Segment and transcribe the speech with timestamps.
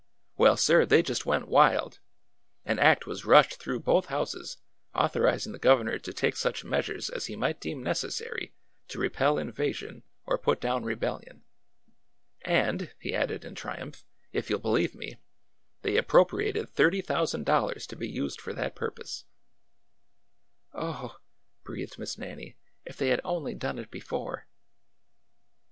[0.35, 1.99] Well, sir, they just went wild!
[2.65, 4.57] An act was rushed through both houses
[4.95, 8.55] authorizing the governor to take such measures as he might deem necessary
[8.87, 11.43] to repel invasion or put down re bellion.
[12.43, 14.03] And,"— he added in triumph,—
[14.33, 15.19] if you 'll believe me,
[15.83, 19.25] they appropriated thirty thousand dollars to be used for that purpose!"''
[20.73, 21.21] Oh h!"
[21.63, 22.57] breathed Miss Nannie,''
[22.87, 24.47] if they had only done it before